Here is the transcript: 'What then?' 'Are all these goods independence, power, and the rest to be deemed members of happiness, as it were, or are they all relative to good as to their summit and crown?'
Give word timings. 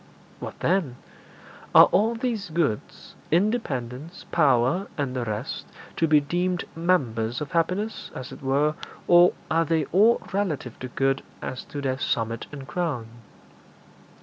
'What 0.39 0.61
then?' 0.61 0.95
'Are 1.75 1.85
all 1.91 2.15
these 2.15 2.49
goods 2.49 3.13
independence, 3.29 4.25
power, 4.31 4.87
and 4.97 5.15
the 5.15 5.25
rest 5.25 5.67
to 5.97 6.07
be 6.07 6.19
deemed 6.19 6.63
members 6.75 7.39
of 7.39 7.51
happiness, 7.51 8.09
as 8.15 8.31
it 8.31 8.41
were, 8.41 8.73
or 9.07 9.33
are 9.51 9.63
they 9.63 9.85
all 9.91 10.19
relative 10.33 10.79
to 10.79 10.87
good 10.87 11.21
as 11.39 11.63
to 11.65 11.81
their 11.81 11.99
summit 11.99 12.47
and 12.51 12.67
crown?' 12.67 13.09